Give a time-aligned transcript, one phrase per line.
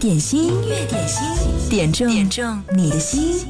[0.00, 3.46] 点心，音乐点心，点中点中你的心。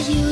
[0.00, 0.31] 这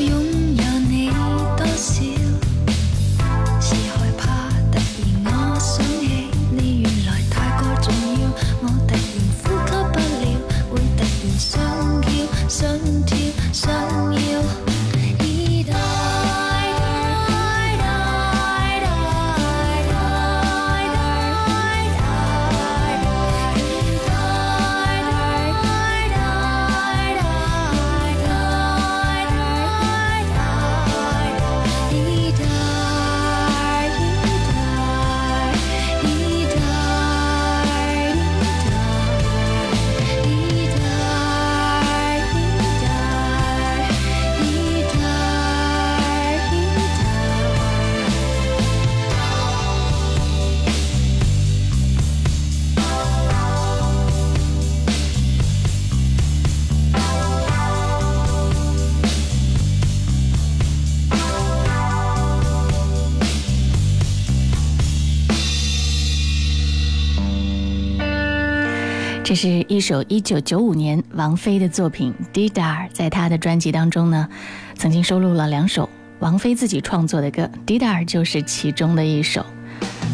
[69.42, 74.28] 是一首一九九五年王菲的作品《Didar》，在她的专辑当中呢，
[74.74, 79.46] 曾经收录了两首王菲自己创作的歌，《Didar》就是其中的一首。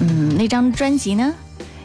[0.01, 1.35] 嗯，那张专辑呢，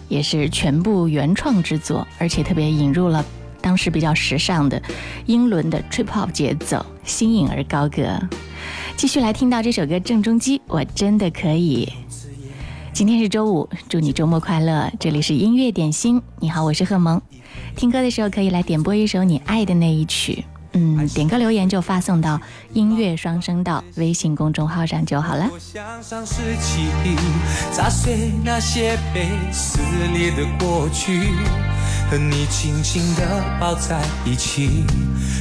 [0.07, 3.25] 也是全部原创之作，而且特别引入了
[3.59, 4.79] 当时比较时尚的
[5.25, 8.19] 英伦的 Trip Hop 节奏，新颖而高歌。
[8.95, 11.91] 继续来听到这首歌《郑中基》，我真的可以。
[12.93, 14.91] 今天是周五，祝你周末快乐。
[14.99, 17.21] 这里是音乐点心，你好，我是贺萌。
[17.75, 20.43] 听歌的时候可以来点播一首你爱的那一曲，
[20.73, 22.39] 嗯，点歌留言就发送到
[22.73, 25.49] 音乐双声道微信公众号上就好了。
[27.71, 29.79] 砸碎那些被撕
[30.13, 31.29] 裂的过去，
[32.09, 34.83] 和你紧紧的抱在一起，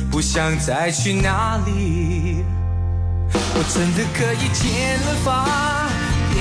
[0.08, 2.44] 不想再去哪里。
[3.32, 5.79] 我真的可以剪了发。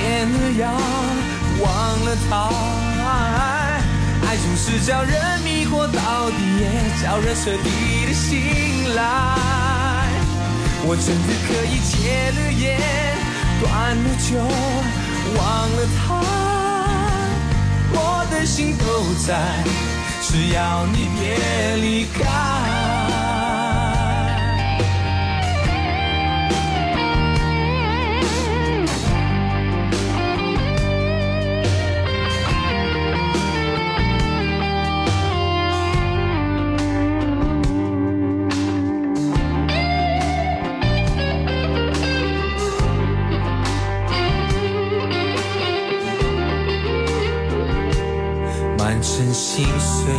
[0.00, 0.72] 变了样，
[1.60, 1.68] 忘
[2.04, 2.30] 了他。
[4.26, 6.64] 爱总是叫人迷惑到底，也
[7.02, 9.00] 叫人彻底的醒来。
[10.82, 11.92] 我真的可以戒
[12.32, 12.80] 了烟，
[13.60, 14.30] 断了酒，
[15.36, 15.40] 忘
[15.76, 16.00] 了他。
[17.92, 18.84] 我的心都
[19.26, 19.28] 在，
[20.22, 22.89] 只要你别离开。
[49.02, 50.12] 心碎，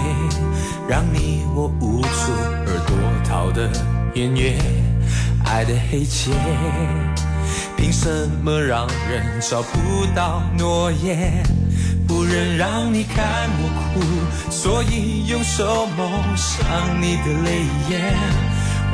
[0.87, 2.31] 让你我捂住
[2.67, 2.95] 耳朵
[3.27, 3.69] 逃的
[4.13, 4.59] 远远，
[5.45, 6.31] 爱的黑切，
[7.75, 11.43] 凭什么让人找不到诺言？
[12.07, 14.01] 不忍让你看我哭，
[14.51, 18.13] 所以用手蒙上你的泪眼。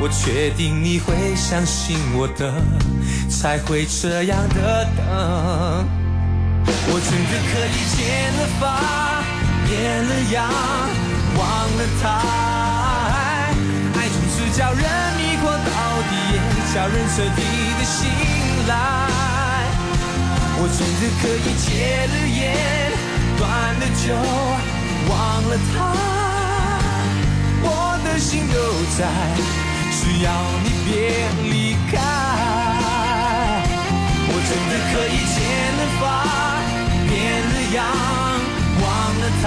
[0.00, 2.54] 我确定你会相信我的，
[3.28, 5.86] 才会这样的等。
[6.90, 9.17] 我真的可以剪了发。
[9.68, 10.48] 变了样，
[11.36, 11.44] 忘
[11.76, 12.04] 了他。
[13.94, 14.82] 爱总是叫人
[15.18, 15.68] 迷惑到
[16.08, 16.36] 底，也
[16.74, 17.40] 叫人彻底
[17.78, 18.00] 的醒
[18.66, 18.70] 来。
[20.60, 21.68] 我真的可以戒
[22.08, 22.40] 了烟，
[23.36, 23.44] 断
[23.78, 24.02] 了酒
[25.10, 25.12] 忘
[25.48, 25.76] 了他，
[27.62, 27.66] 我
[28.04, 28.56] 的心都
[28.96, 29.00] 在，
[29.92, 30.26] 只要
[30.64, 30.90] 你别
[31.44, 31.92] 离开。
[34.30, 35.36] 我真的可以剪
[35.76, 36.02] 了发，
[37.06, 37.12] 变
[37.52, 37.78] 了样，
[39.42, 39.44] 他。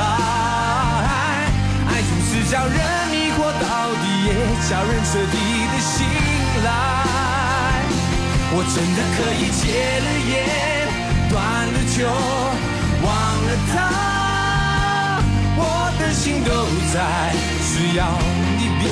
[1.88, 2.78] 爱总是叫人
[3.10, 3.66] 迷惑到
[4.02, 4.30] 底，也
[4.70, 5.36] 叫人彻底
[5.72, 5.96] 的醒
[6.64, 6.68] 来。
[8.54, 9.64] 我真的可以戒
[10.04, 10.34] 了烟，
[11.30, 11.34] 断
[11.72, 11.98] 了酒。
[13.04, 13.74] 忘了他，
[15.58, 15.60] 我
[16.00, 16.50] 的心都
[16.94, 17.34] 在，
[17.66, 18.00] 只要
[18.58, 18.84] 你别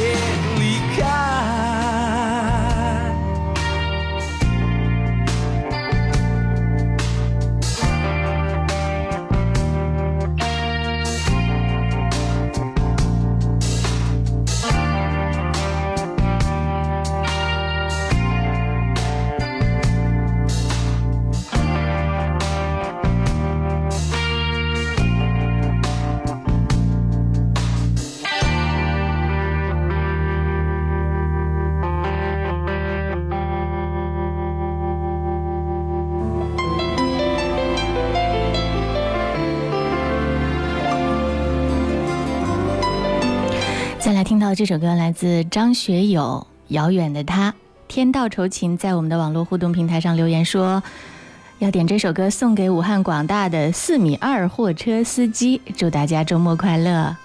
[44.56, 47.52] 这首歌来自张学友，《遥远的他》。
[47.88, 50.82] 天道酬勤在我们的网络互动平台上留言说，
[51.60, 57.16] 要点这首歌送给武汉广大的四米二货车司机，祝大家周末快乐。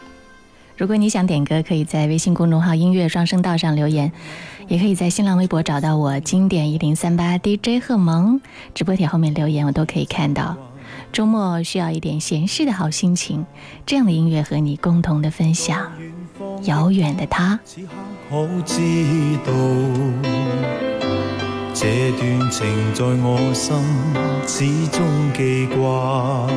[0.77, 4.13] 如果你想点歌，可以在微信公众号“音乐双声道”上留言，
[4.69, 8.41] 也可以在新浪微博找到我“经典一零三八 DJ 贺萌”
[8.75, 10.57] 直播帖后面留言，我都可以看到。
[11.15, 13.47] 周末需要一点闲适的好心情，
[13.87, 15.93] 这样的音乐和你共同的分享。
[16.65, 17.89] 遥远的他，此刻
[18.29, 18.81] 可知
[19.47, 19.53] 道，
[21.73, 23.77] 这段情在我心
[24.45, 26.49] 始终记挂。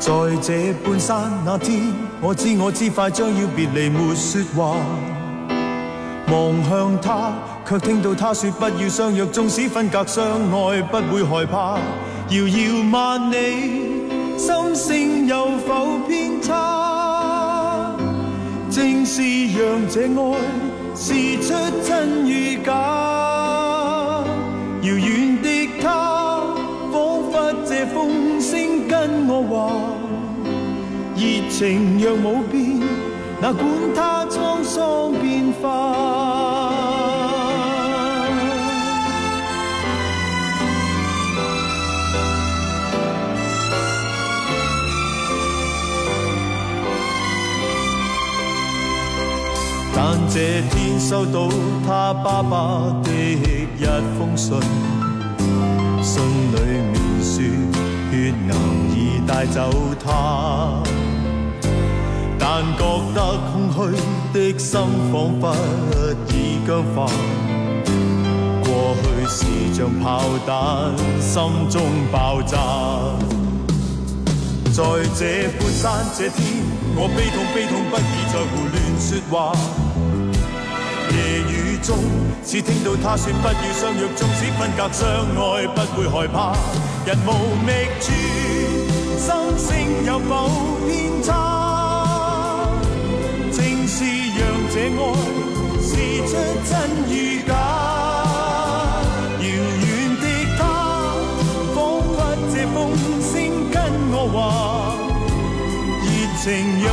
[0.00, 0.12] 在
[0.42, 4.76] 这半山那天，我知我知快将要别离，没说话。
[6.32, 7.32] 望向他，
[7.64, 11.78] 却听到他说不要相约，纵使分隔相爱，不会害怕。
[12.30, 13.34] 遥遥万里，
[14.38, 17.94] 心声有否偏差？
[18.70, 19.22] 正是
[19.52, 20.36] 让这爱
[20.96, 21.12] 试
[21.42, 21.54] 出
[21.84, 22.72] 真与假。
[24.82, 26.42] 遥远的他，
[26.90, 29.70] 仿佛这风声跟我话，
[31.14, 32.80] 热情若无变，
[33.40, 36.53] 哪管他沧桑变化。
[50.34, 51.48] 这天收到
[51.86, 53.68] 他爸爸的一
[54.18, 54.60] 封信，
[56.02, 56.20] 信
[56.50, 56.58] 里
[56.90, 56.92] 面
[57.22, 57.40] 说
[58.10, 58.52] 血癌
[58.92, 59.70] 已带走
[60.04, 60.82] 他，
[62.36, 62.82] 但觉
[63.14, 63.78] 得空虚
[64.32, 64.80] 的心
[65.12, 65.54] 仿佛
[66.30, 67.06] 已僵化。
[68.64, 72.58] 过去是像炮弹，心中爆炸。
[74.72, 74.82] 在
[75.16, 76.44] 这半山这天，
[76.96, 79.83] 我悲痛悲痛不已，在胡乱说话。
[81.84, 81.98] 中，
[82.42, 86.56] 只听到他说不要相约，纵使分隔相爱，不会害怕。
[87.04, 87.28] 人无
[87.60, 87.68] 觅
[88.00, 88.10] 处，
[89.20, 89.28] 心
[89.58, 89.68] 声
[90.06, 90.32] 有否
[90.86, 91.30] 偏差？
[93.52, 94.40] 正是让
[94.72, 94.98] 这爱
[95.82, 95.92] 试
[96.26, 96.32] 出
[96.64, 96.72] 真
[97.10, 97.12] 与
[97.46, 97.52] 假。
[99.40, 99.84] 遥远
[100.22, 100.24] 的
[100.56, 100.60] 他，
[101.74, 102.16] 仿佛
[102.50, 102.74] 这风
[103.20, 103.32] 声
[103.70, 103.76] 跟
[104.10, 104.34] 我话，
[106.00, 106.08] 热
[106.42, 106.42] 情
[106.80, 106.84] 若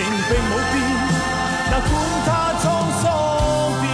[0.00, 0.76] 情并冇变，
[1.70, 1.90] 哪管
[2.24, 2.28] 它
[2.60, 2.62] 沧
[3.02, 3.02] 桑
[3.82, 3.84] 变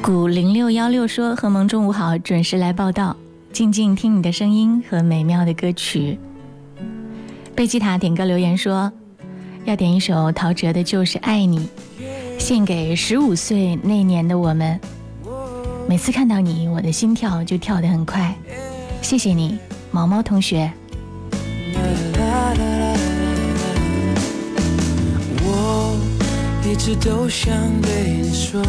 [0.00, 3.16] 古零六幺六说：“何萌中午好，准时来报道，
[3.52, 6.16] 静静听你的声音和美妙的歌曲。”
[7.56, 8.92] 贝吉塔点歌留言说
[9.64, 11.58] ：“要点一首陶喆的《就是爱你》，
[12.38, 14.78] 献给十五岁那年的我们。
[15.88, 18.36] 每次看到你，我的心跳就跳得很快。
[19.00, 19.56] 谢谢你，
[19.90, 20.70] 毛毛同学。”
[25.48, 25.96] 我
[26.62, 28.62] 一直都想对你说。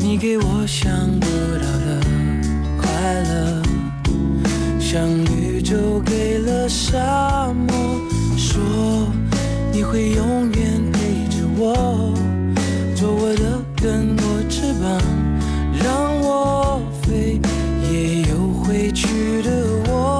[0.00, 2.00] 你给我想不到的
[2.82, 2.90] 快
[3.22, 3.62] 乐，
[4.92, 7.72] 像绿洲给了沙漠，
[8.36, 8.60] 说
[9.72, 12.12] 你会永远陪着我，
[12.96, 15.00] 做我的根我翅膀，
[15.80, 17.40] 让我飞，
[17.88, 20.19] 也有回去的我。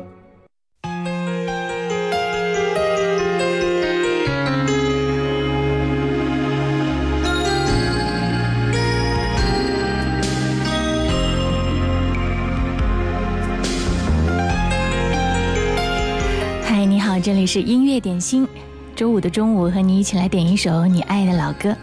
[17.53, 18.47] 是音乐点心，
[18.95, 21.75] 周五的中午和你一起来点一首你爱的老歌。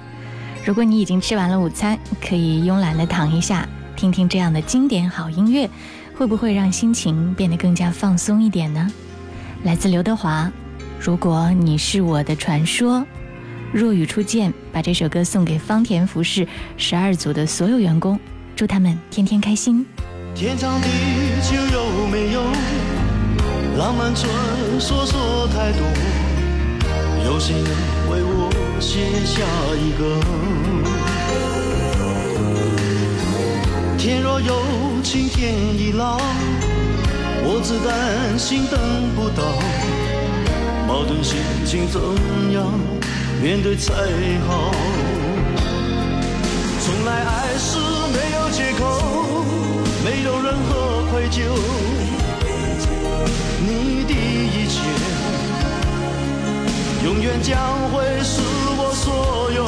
[0.65, 5.69] 如果你已经吃完了午餐，可以慵懒的躺一下，听听这样的经典好音乐，
[6.17, 8.91] 会不会让心情变得更加放松一点呢？
[9.63, 10.51] 来自刘德华，
[10.99, 13.05] 如果你是我的传说，
[13.71, 16.49] 若雨初见，把这首歌送给方田服饰
[16.79, 18.19] 十二组的所有员工，
[18.57, 19.85] 祝他们天天开心。
[20.35, 20.89] 天长地
[21.43, 22.43] 久有没有？
[23.79, 24.29] 浪漫传
[24.81, 25.87] 说说太多，
[27.25, 27.71] 有谁能
[28.11, 29.41] 为我写下
[29.77, 30.03] 一个？
[33.97, 34.61] 天若有
[35.05, 36.19] 情天亦老，
[37.45, 38.81] 我只担心等
[39.15, 39.45] 不到。
[40.89, 42.01] 矛盾心情怎
[42.53, 42.67] 样
[43.41, 43.95] 面对才
[44.49, 44.73] 好？
[46.81, 47.79] 从来爱是
[48.11, 49.45] 没有借口，
[50.05, 51.47] 没有任何愧疚。
[53.61, 54.81] 你的一切，
[57.05, 57.57] 永远将
[57.91, 58.41] 会是
[58.77, 59.65] 我所有。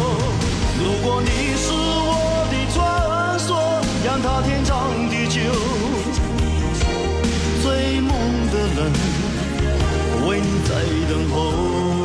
[0.82, 2.78] 如果你是我的传
[3.38, 3.48] 说，
[4.04, 4.70] 让它天长
[5.10, 5.40] 地久。
[7.62, 8.10] 追梦
[8.50, 8.78] 的人，
[10.26, 10.70] 为你在
[11.08, 11.99] 等候。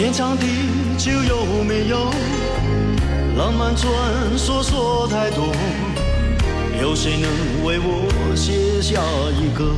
[0.00, 0.46] 天长地
[0.96, 2.10] 久有没有？
[3.36, 3.92] 浪漫传
[4.34, 5.52] 说说太多，
[6.80, 7.30] 有谁能
[7.66, 8.98] 为我写下
[9.36, 9.76] 一个？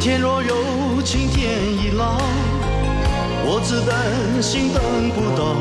[0.00, 2.18] 天若有情天亦老，
[3.44, 4.82] 我只担心等
[5.14, 5.54] 不到。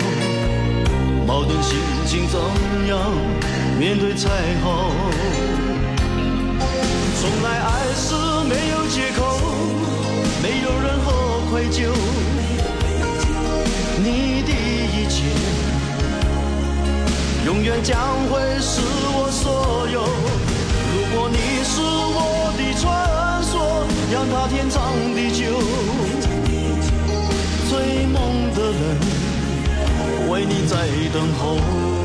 [1.28, 1.78] 矛盾心
[2.08, 2.40] 情怎
[2.88, 2.98] 样
[3.78, 4.30] 面对才
[4.64, 4.90] 好？
[7.22, 8.16] 从来爱是
[8.50, 9.41] 没有借口。
[10.42, 11.88] 没有任何愧疚，
[14.04, 15.24] 你的一切
[17.46, 18.82] 永远将会是
[19.14, 20.02] 我所有。
[20.94, 22.84] 如果你是我的传
[23.44, 24.82] 说，让它天长
[25.14, 25.40] 地久。
[27.70, 28.82] 追梦的人，
[30.30, 30.76] 为你在
[31.14, 32.01] 等候。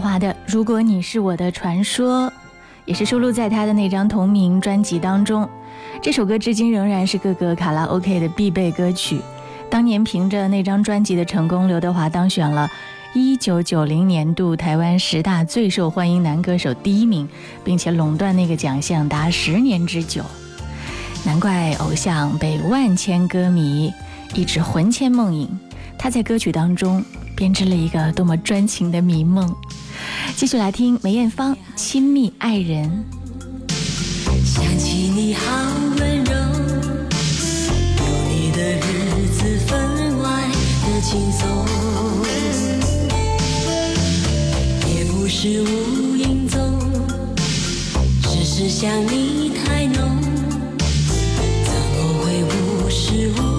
[0.00, 2.26] 华的《如果你是我的传说》，
[2.84, 5.48] 也是收录在他的那张同名专辑当中。
[6.02, 9.20] 这首歌至今仍然是各个卡拉 OK 的必备歌曲。
[9.70, 12.70] 当年凭着那张专辑的成功，刘德华当选了
[13.14, 17.28] 一九九零年度台湾十大最受欢迎男歌手第一名，
[17.62, 20.22] 并且垄断那个奖项达十年之久。
[21.24, 23.92] 难怪偶像被万千歌迷
[24.34, 25.48] 一直魂牵梦萦。
[25.98, 29.54] 他在歌曲当中编织了一个多么专情的迷梦。
[30.38, 33.04] 继续来听梅艳芳《亲密爱人》。
[34.44, 35.42] 想起你好
[35.98, 36.32] 温柔，
[37.98, 40.48] 有你的日子分外
[40.84, 41.66] 的轻松，
[44.86, 46.78] 也不是无影踪，
[48.22, 50.22] 只是想你太浓，
[51.64, 53.57] 怎么会无时无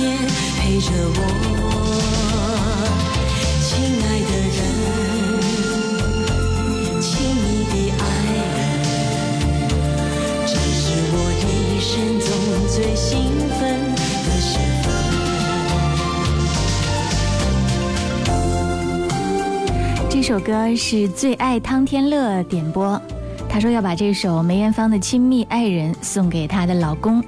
[0.00, 0.16] 时间
[0.56, 1.20] 陪着我，
[3.60, 3.68] 亲
[4.00, 4.58] 爱的人，
[7.02, 7.04] 亲
[7.36, 8.40] 密的爱人，
[10.46, 10.82] 这是
[11.12, 11.44] 我一
[11.84, 12.26] 生中
[12.70, 13.08] 最兴
[13.58, 13.60] 奋
[14.24, 14.48] 的时
[14.80, 14.88] 分。
[20.08, 22.98] 这首歌是最爱汤天乐点播，
[23.50, 27.22] 他说要把这首梅艳芳的《亲密爱人》送给她的老公。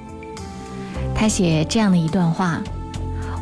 [1.23, 2.61] 他写这样的一段话：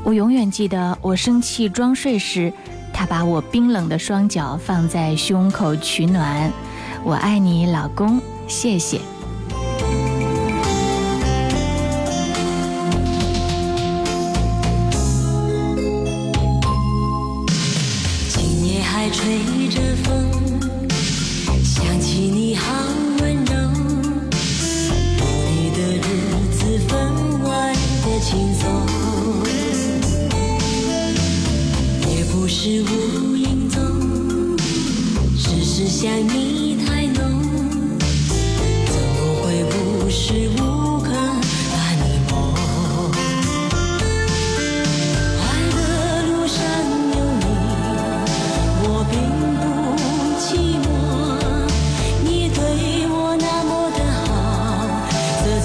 [0.05, 2.53] 我永远记得我生气装睡时，
[2.93, 6.53] 他把我冰冷的双脚放在胸口取暖。
[7.03, 9.01] 我爱你，老公，谢谢。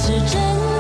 [0.05, 0.74] 是真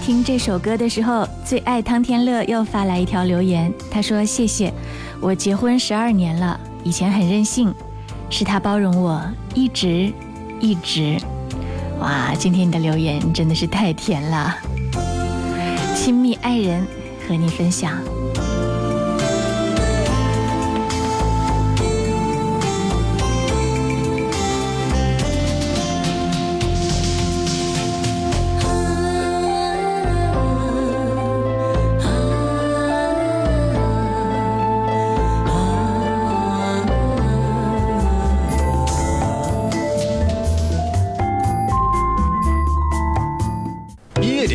[0.00, 4.72] 听这首歌的时候，最爱汤天乐又发来一条留言，他说：“谢谢，
[5.20, 7.72] 我结婚十二年了，以前很任性，
[8.30, 9.22] 是他包容我，
[9.54, 10.10] 一直
[10.58, 11.18] 一直。”
[12.00, 14.56] 哇，今天你的留言真的是太甜了，
[15.94, 16.86] 亲密爱人
[17.28, 17.92] 和你分享。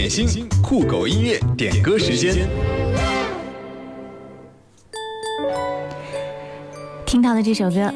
[0.08, 2.48] 点心，酷狗音乐点歌时间。
[7.08, 7.92] 听到的这首歌，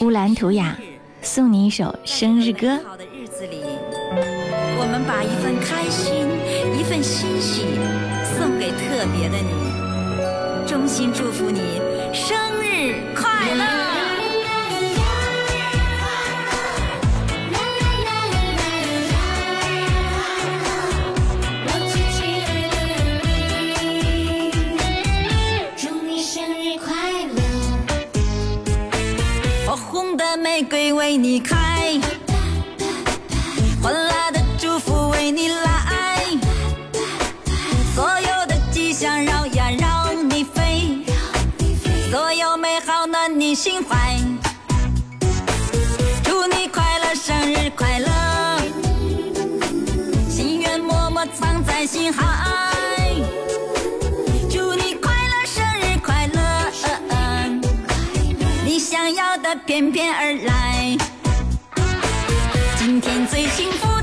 [0.00, 0.76] 乌兰图雅
[1.22, 2.80] 送你一首生日歌。
[2.84, 3.60] 好的日子里，
[4.76, 6.26] 我们把一份开心、
[6.76, 7.62] 一份欣喜
[8.36, 11.60] 送给特别的你，衷心祝福你
[12.12, 13.83] 生日快乐！
[30.44, 31.98] 玫瑰为你开，
[33.82, 36.18] 欢乐的祝福为你来，
[37.94, 41.02] 所有的吉祥绕呀绕你飞，
[42.10, 44.03] 所有美好暖你心怀。
[59.66, 60.96] 翩翩而来。
[62.76, 63.93] 今天最幸福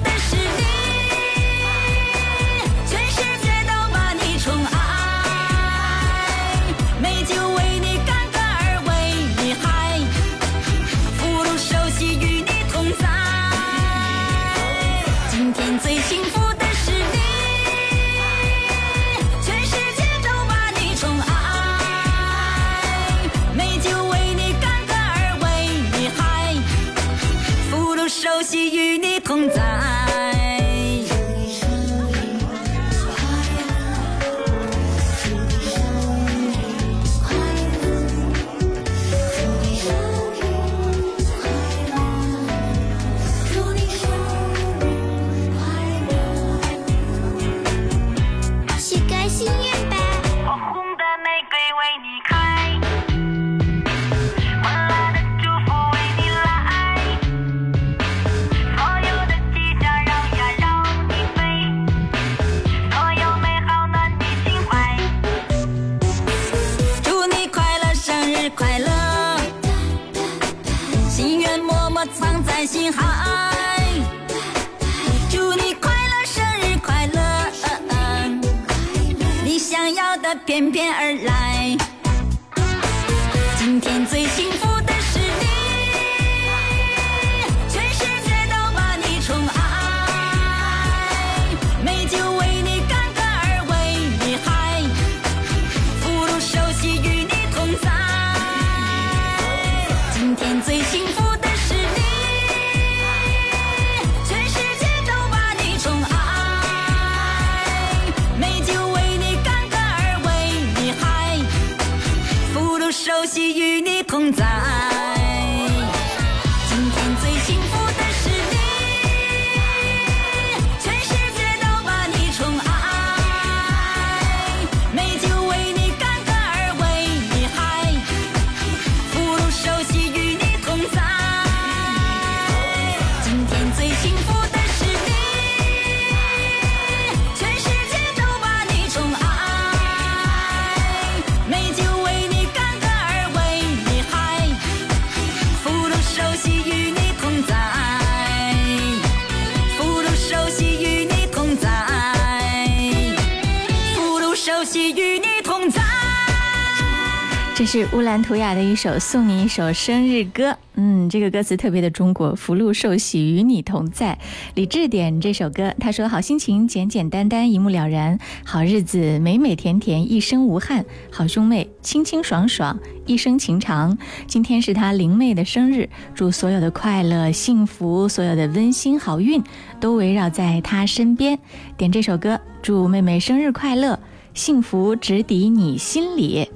[158.11, 160.51] 兰图雅的一首《送你一首生日歌》。
[160.73, 164.19] 嗯，这个歌词特别的中国，福禄寿喜与你同在。
[164.53, 173.97] 李志点这首歌，他说：“好心情简简单单一目了然，好日子美美甜甜一生无憾，好兄妹清清爽爽一生情长。”
[174.27, 179.41] 今天是他灵妹的生日，祝所有的快乐、幸福，所有的温馨好运
[179.79, 181.39] 都围绕在他身边。
[181.77, 183.97] 点这首歌，祝妹妹生日快乐，
[184.33, 186.49] 幸福直抵你心里。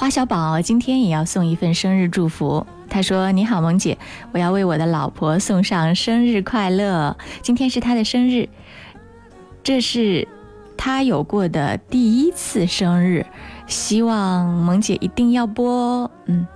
[0.00, 2.66] 花小宝今天也要送一份生日祝福。
[2.88, 3.98] 他说：“你好，萌姐，
[4.32, 7.18] 我要为我的老婆送上生日快乐。
[7.42, 8.48] 今天是她的生日，
[9.62, 10.26] 这是
[10.78, 13.26] 她有过的第一次生日，
[13.66, 16.10] 希望萌姐一定要播。
[16.24, 16.46] 嗯，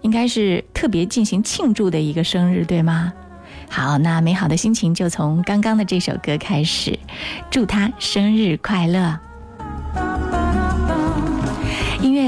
[0.00, 3.12] 应该是特别进行庆祝的一个生日，对吗？
[3.70, 6.98] 好，那美好的心情就从刚刚的这首歌开始，
[7.48, 9.20] 祝她生日快乐。”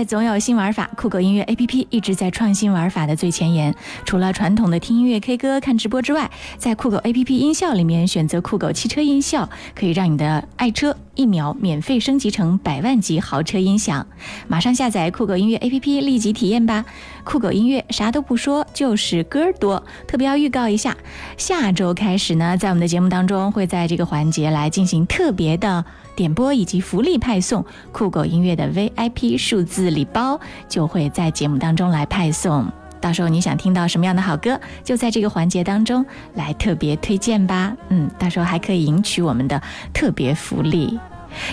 [0.05, 3.75] 总有新玩法，酷狗音乐 APP 一直在创新玩法的最前沿。
[4.05, 14.07] 除了传统的听音乐、K 歌、看直播之外，在酷狗 APP 音效里面选择酷狗汽车音效，可以让你的爱车一秒免费升级成百万级豪车音响。
[14.49, 16.85] 马上下载酷狗音乐 APP，立即体验吧！
[17.25, 19.83] 酷狗音乐啥都不说，就是歌儿多。
[20.07, 20.97] 特别要预告一下，
[21.37, 25.85] 下周开始呢，在我们的节目当中会在这个环节来进行特别的。
[26.21, 32.71] 点播以及福利派送，酷狗音乐的 VIP 数字礼包就会在节目当中来派送。
[33.01, 36.05] 到时候你想听到什么样的好歌，就在这个环节当中
[36.35, 37.75] 来特别推荐吧。
[37.89, 39.63] 嗯，到时候还可以赢取我们的
[39.95, 41.01] 特别福利。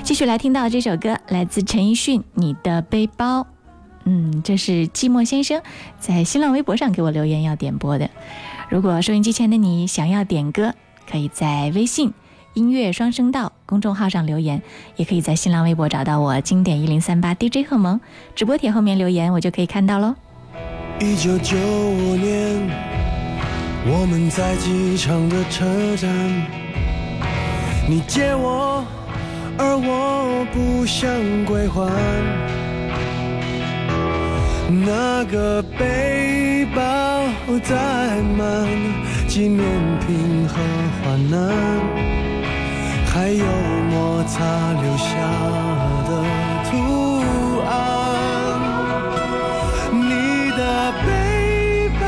[0.04, 3.40] 继续来听到这首歌，来自陈奕迅《你的背包》。
[4.04, 5.62] 嗯，这是寂寞先生
[5.98, 8.10] 在新浪微博上给我留言要点播的。
[8.68, 10.74] 如果收音机前的你想要点歌，
[11.10, 12.12] 可以在微信。
[12.58, 14.60] 音乐双声道公众号上留言，
[14.96, 18.02] 也可以在新浪微博找到我经典一零三八 DJ 贺萌
[18.34, 20.16] 直播帖后面留言，我就可以看到喽。
[21.00, 22.68] 一九九五年，
[23.86, 26.12] 我们在机场的车站，
[27.88, 28.84] 你借我，
[29.60, 31.08] 而我不想
[31.46, 31.88] 归还。
[34.84, 36.82] 那个背包
[37.64, 37.76] 载
[38.36, 38.68] 满
[39.28, 39.64] 纪念
[40.00, 40.56] 品和
[41.04, 42.17] 患难，
[43.20, 43.46] 还有
[43.90, 44.36] 摩擦
[44.80, 45.10] 留下
[46.08, 46.10] 的
[46.70, 46.70] 图
[47.66, 47.72] 案。
[49.92, 50.62] 你的
[51.04, 51.10] 背
[52.00, 52.06] 包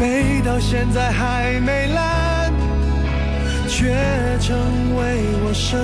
[0.00, 2.50] 背到现在还没烂，
[3.68, 3.94] 却
[4.40, 4.56] 成
[4.96, 5.02] 为
[5.44, 5.78] 我身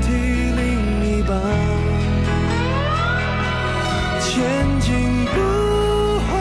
[0.00, 0.08] 体
[0.56, 0.64] 另
[1.04, 1.36] 一半。
[4.22, 4.32] 前
[4.80, 4.88] 进
[5.34, 5.36] 不
[6.26, 6.32] 慌，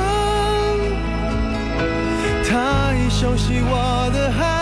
[2.50, 2.52] 他
[2.96, 4.53] 已熟悉我的汗，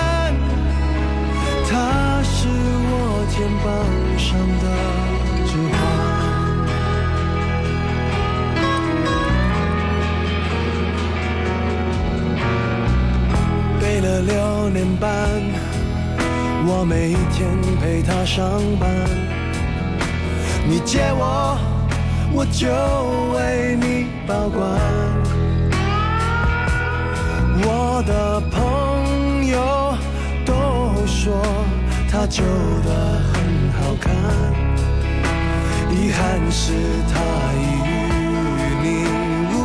[3.41, 3.73] 肩膀
[4.19, 4.65] 上的
[5.47, 5.75] 指环。
[13.79, 15.09] 背了六年半，
[16.67, 17.49] 我每天
[17.81, 18.87] 陪他上班。
[20.69, 21.57] 你借我。
[22.33, 22.69] 我就
[23.33, 24.61] 为你保管。
[27.63, 29.93] 我的朋友
[30.45, 31.43] 都说
[32.09, 32.41] 他旧
[32.85, 33.30] 的
[34.11, 36.19] 很好看，遗憾
[36.51, 36.73] 是
[37.11, 37.13] 他
[37.57, 37.89] 已与
[38.83, 38.85] 你
[39.53, 39.55] 无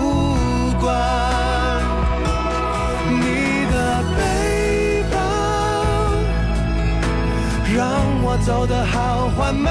[0.81, 0.85] 关。
[3.11, 3.25] 你
[3.73, 3.75] 的
[4.17, 4.19] 背
[5.11, 5.15] 包
[7.75, 7.79] 让
[8.23, 9.67] 我走得好缓慢。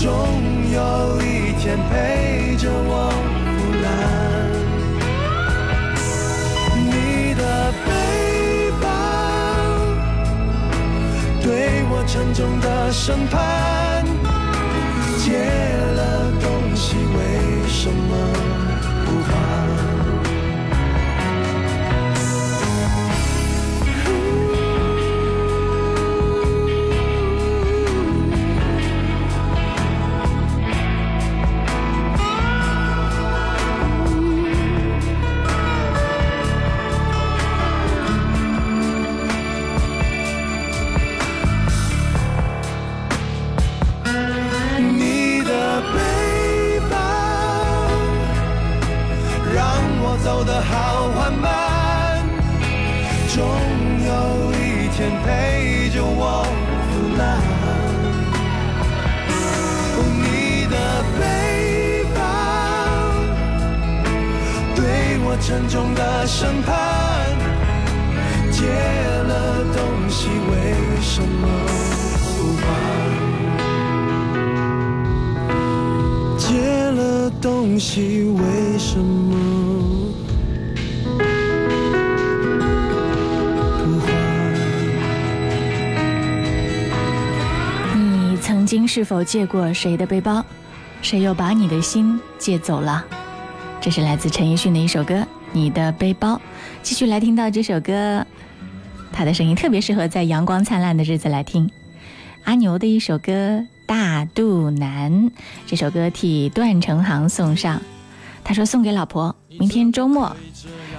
[0.00, 0.08] 终
[0.72, 0.78] 有
[1.20, 3.12] 一天陪着我
[12.06, 14.04] 沉重的审判，
[15.18, 18.51] 借了东西为什么？
[54.06, 54.10] 有
[54.52, 56.44] 一天陪着我
[56.90, 57.20] 腐烂。
[60.24, 60.74] 你的
[61.18, 61.20] 背
[62.14, 62.16] 包
[64.74, 64.80] 对
[65.24, 66.70] 我沉重的审判，
[68.50, 69.30] 借了
[69.74, 70.52] 东西为
[71.00, 71.44] 什么
[72.36, 72.64] 不还？
[76.38, 76.40] 借
[76.92, 80.11] 了东西，为什么
[88.72, 90.42] 经是否借过谁的背包？
[91.02, 93.04] 谁又把你的心借走了？
[93.82, 95.14] 这是来自陈奕迅的一首歌
[95.52, 96.36] 《你的背包》。
[96.82, 98.26] 继续来听到这首歌，
[99.12, 101.70] 他的声音特别适合在阳光灿烂的日子来听。
[102.44, 105.12] 阿牛的一首歌《大肚腩》，
[105.66, 107.82] 这首歌替段成行送上。
[108.42, 110.34] 他说送给老婆，明天周末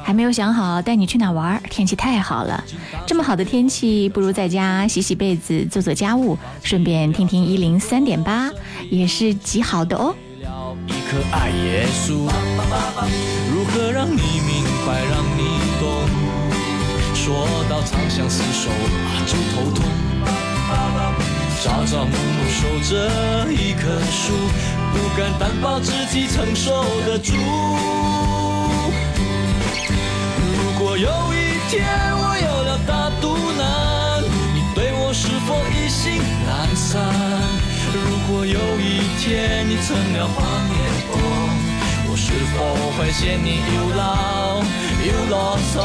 [0.04, 2.64] 还没有想好带你去哪玩，天气太好了，
[3.08, 8.52] 这么好的天气，不如在家洗洗被子，做做家务，顺便听听一零三点八，
[8.90, 10.14] 也是极好的哦。
[10.88, 12.30] 一颗爱耶稣，
[13.52, 15.44] 如何让你明白，让你
[15.80, 15.88] 懂？
[17.16, 19.86] 说到长相厮守啊，就头痛。
[21.64, 24.34] 朝朝暮暮守着一棵树，
[24.92, 27.32] 不敢担保自己承受得住。
[31.74, 31.82] 天
[32.14, 34.22] 我有了大肚腩，
[34.54, 37.02] 你对我是否意兴阑珊？
[37.92, 37.98] 如
[38.28, 40.78] 果有一天你成了黄脸
[41.10, 41.18] 婆，
[42.10, 42.56] 我是否
[42.94, 44.62] 会嫌你又老
[45.02, 45.76] 又啰嗦？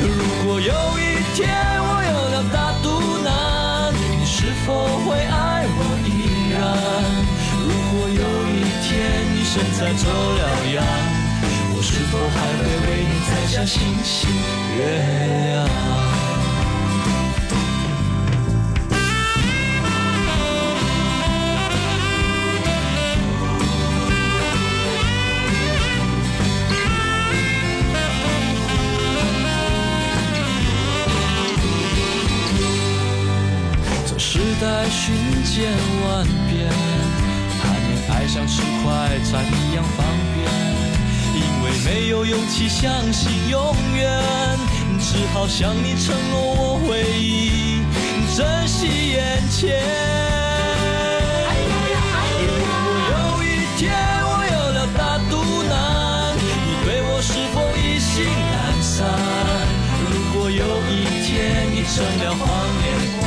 [0.00, 0.08] 如
[0.46, 1.44] 果有一天
[1.84, 2.88] 我有了大肚
[3.24, 4.72] 腩，你是否
[5.04, 6.08] 会爱我依
[6.56, 6.56] 然？
[7.60, 8.88] 如果有一天
[9.34, 10.42] 你现在走了
[10.72, 10.80] 样，
[12.16, 14.30] 我还会为你摘下星星
[14.76, 14.80] 月
[15.52, 15.66] 亮
[34.06, 35.02] 做时代瞬
[35.44, 35.72] 间
[36.06, 36.70] 万变
[37.60, 40.33] 他们爱像吃快餐一样放
[41.84, 44.18] 没有勇气相信永远，
[44.98, 47.04] 只好向你承诺我会，
[48.34, 49.76] 珍惜眼前。
[52.40, 53.14] 如果有
[53.44, 53.82] 一天
[54.24, 55.32] 我有了大肚
[55.68, 55.72] 腩，
[56.40, 59.04] 你对我是否意兴阑珊？
[60.10, 60.92] 如果有一
[61.26, 62.42] 天你成了黄
[62.80, 62.84] 脸
[63.20, 63.22] 婆，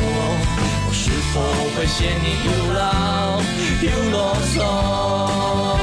[0.88, 1.36] 我是否
[1.76, 2.80] 会嫌你又老
[3.84, 5.77] 又啰嗦？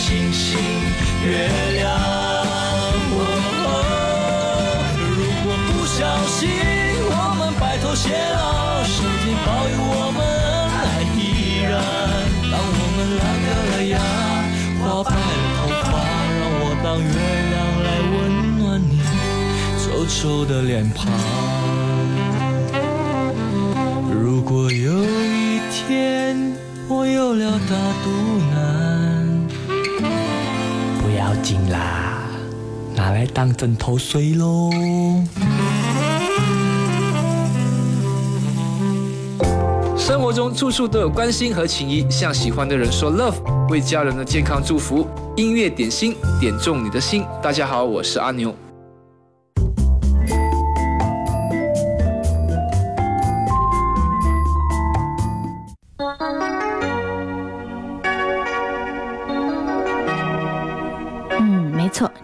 [0.00, 0.56] 星星
[1.26, 1.28] 月
[1.76, 1.92] 亮？
[3.12, 3.20] 哦
[4.96, 5.12] 如
[5.44, 6.40] 果不小心
[7.04, 10.18] 我们白头偕老，上天保佑我们
[10.72, 10.82] 爱
[11.20, 11.20] 依
[11.62, 11.70] 然。
[12.50, 13.94] 当我们烂掉了牙，
[14.80, 15.18] 花白了
[15.58, 15.92] 头发，
[16.40, 17.12] 让我当月
[17.52, 18.16] 亮来温
[18.58, 18.92] 暖你
[19.84, 20.98] 皱皱的脸庞。
[24.10, 26.56] 如果有一天
[26.88, 28.08] 我有了大肚
[28.49, 28.49] 腩
[33.20, 34.70] 来当枕头睡喽。
[39.94, 43.34] 生活中处处都有关心和情谊，向喜欢的人说 love，
[43.68, 45.06] 为家人的健康祝福。
[45.36, 47.22] 音乐点心，点中你的心。
[47.42, 48.54] 大家好，我是阿牛。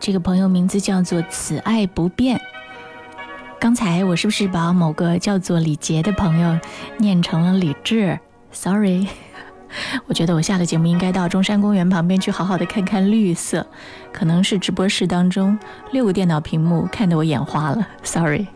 [0.07, 2.41] 这个朋友名字叫做此爱不变。
[3.59, 6.57] 刚才我是不是把某个叫做李杰的朋友
[6.97, 8.17] 念成了李志
[8.53, 9.09] ？Sorry，
[10.07, 13.67] 我觉得我下了节目应该到中山公园旁边去好好的看看绿色，
[14.13, 15.59] 可能是直播室当中
[15.91, 17.89] 六个电脑屏幕看得我眼花了。
[18.05, 18.47] Sorry，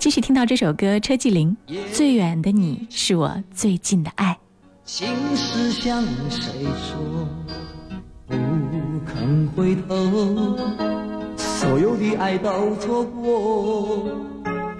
[0.00, 1.56] 继续听到这首歌，车继林，
[1.92, 4.32] 《最远的你是我最近的爱》。
[4.84, 7.28] 心事向谁说？
[8.28, 8.34] 不
[9.06, 9.94] 肯回头，
[11.36, 13.98] 所有的爱都错过。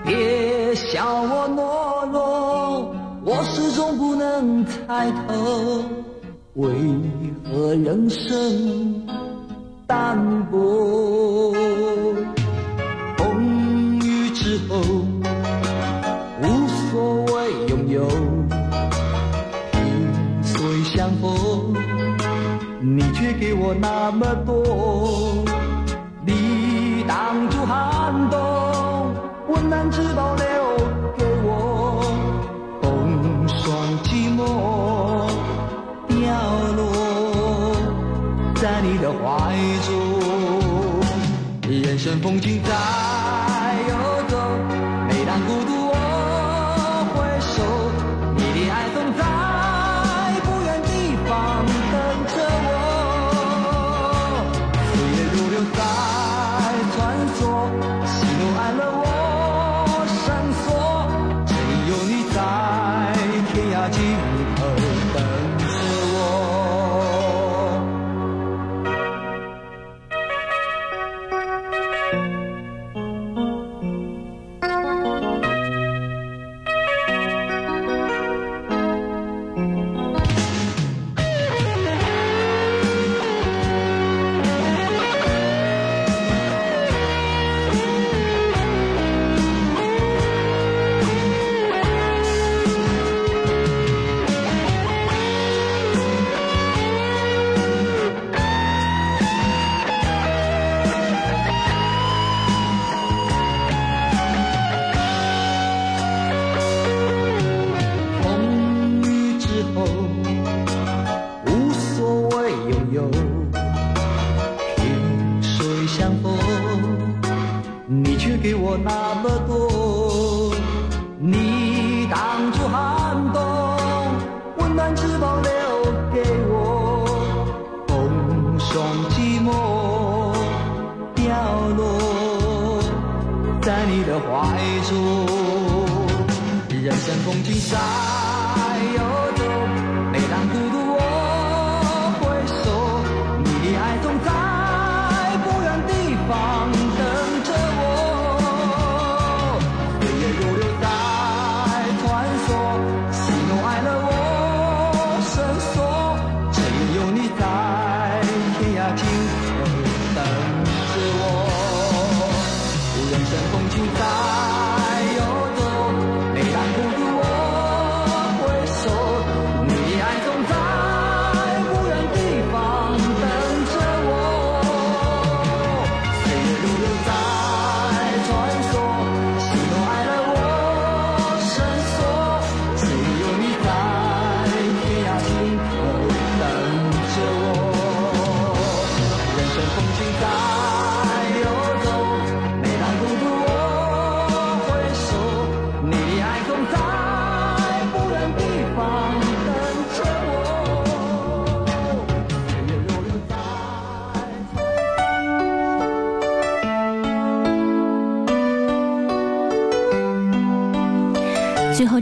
[0.05, 2.95] 别笑我懦弱，
[3.25, 5.85] 我始终不能猜透，
[6.55, 6.73] 为
[7.45, 9.07] 何人生
[9.87, 10.19] 淡
[10.51, 11.53] 薄？
[13.17, 14.77] 风雨之后，
[16.43, 18.09] 无所谓拥有。
[19.73, 19.83] 萍
[20.43, 21.31] 水相逢，
[23.39, 25.45] 给我那么多，
[26.25, 29.15] 你挡住寒冬，
[29.49, 30.45] 温暖只保留
[31.19, 32.03] 给我，
[32.81, 34.41] 风霜寂寞
[36.09, 36.17] 凋
[36.77, 36.83] 落
[38.55, 39.55] 在你的怀
[39.87, 39.93] 中，
[41.71, 42.63] 人生风景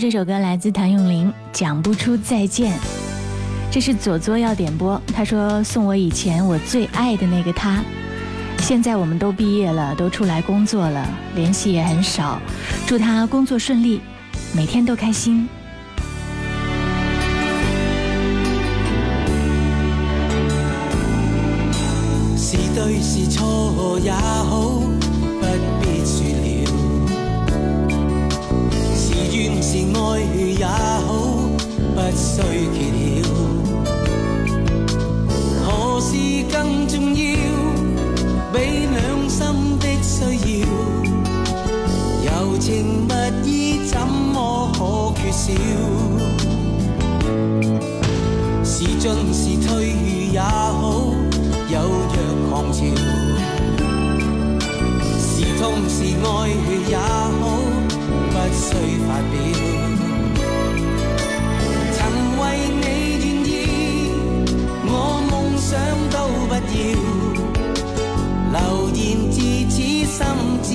[0.05, 2.73] 这首歌来自谭咏麟，《讲不出再见》，
[3.71, 5.01] 这是左左要点播。
[5.15, 7.83] 他说送我以前我最爱的那个他，
[8.59, 12.39] 现在我们都毕业了，都出来工作了，联系也很少。
[12.87, 14.03] 祝他工作顺利，
[14.55, 15.49] 每天都开心。
[22.37, 24.83] 是对是错也好，
[29.75, 29.99] 是爱
[30.57, 31.11] 也好，
[31.97, 32.39] 不需
[32.71, 32.79] 揭
[33.21, 33.27] 晓。
[35.67, 35.67] 何
[36.01, 36.15] 事
[36.49, 37.19] 更重要？
[38.53, 38.57] 比
[38.87, 39.43] 两心
[39.81, 40.65] 的需要，
[42.23, 43.13] 柔情蜜
[43.51, 43.51] 意
[43.85, 45.43] 怎么可缺少？
[48.63, 49.91] 是进是退
[50.33, 51.13] 也好，
[51.69, 52.17] 有若
[52.49, 52.79] 狂潮。
[55.19, 56.49] 是痛是爱
[56.89, 57.43] 也好，
[58.45, 58.69] 不需
[59.07, 59.35] 發表。
[61.97, 61.99] 曾
[62.41, 62.43] 為
[62.83, 62.85] 你
[63.25, 63.51] 願意，
[64.85, 64.91] 我
[65.31, 65.71] 夢想
[66.11, 66.17] 都
[66.47, 66.79] 不要。
[68.53, 68.57] 流
[68.93, 68.97] 言
[69.31, 69.35] 自
[69.71, 70.17] 此心
[70.63, 70.69] 知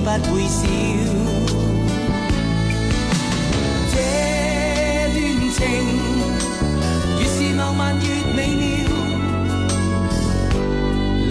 [0.00, 0.60] 不會少。
[3.92, 3.94] 這
[5.14, 5.16] 段
[5.54, 5.58] 情
[7.20, 8.04] 越是浪漫越
[8.34, 8.62] 美妙，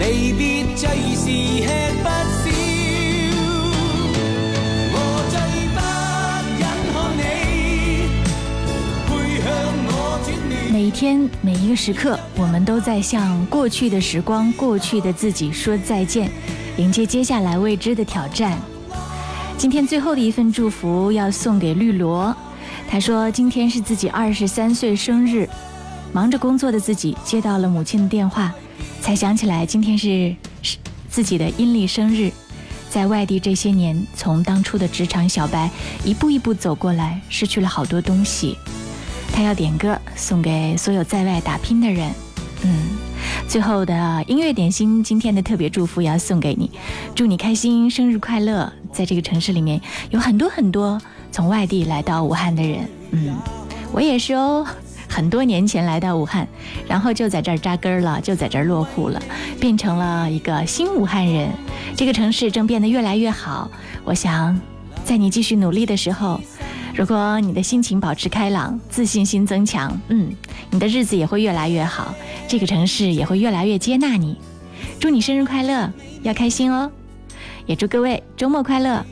[0.00, 0.02] 離
[0.38, 0.40] 別
[0.74, 0.82] 最
[1.14, 1.24] 是
[1.62, 1.68] 吃
[10.82, 16.28] 每一天每一个时刻，我们都在向过去的时光、过去的自己说再见，
[16.76, 18.58] 迎接接下来未知的挑战。
[19.56, 22.36] 今天最后的一份祝福要送给绿萝，
[22.88, 25.48] 他说今天是自己二十三岁生日，
[26.12, 28.52] 忙着工作的自己接到了母亲的电话，
[29.00, 30.76] 才想起来今天是是
[31.08, 32.32] 自己的阴历生日。
[32.90, 35.70] 在外地这些年，从当初的职场小白
[36.04, 38.58] 一步一步走过来，失去了好多东西。
[39.32, 42.10] 他要点歌送给所有在外打拼的人。
[42.64, 42.90] 嗯，
[43.48, 46.70] 最后的音乐点心，今天的特别祝福也要送给你，
[47.14, 48.72] 祝你开心，生日快乐！
[48.92, 49.80] 在这个城市里面，
[50.10, 51.00] 有很多很多
[51.32, 52.88] 从外地来到武汉的人。
[53.10, 53.34] 嗯，
[53.90, 54.64] 我也是哦，
[55.08, 56.46] 很多年前来到武汉，
[56.86, 59.20] 然后就在这儿扎根了，就在这儿落户了，
[59.58, 61.50] 变成了一个新武汉人。
[61.96, 63.68] 这个城市正变得越来越好。
[64.04, 64.60] 我想，
[65.04, 66.40] 在你继续努力的时候。
[66.94, 70.30] 如果你的心情保持开朗，自信心增强，嗯，
[70.70, 72.14] 你的日子也会越来越好，
[72.46, 74.36] 这个城市也会越来越接纳你。
[75.00, 75.90] 祝你生日快乐，
[76.22, 76.90] 要开心哦！
[77.66, 79.04] 也祝各位周末快乐。